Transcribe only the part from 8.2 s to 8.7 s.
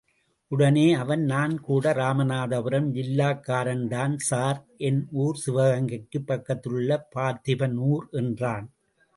என்றான்.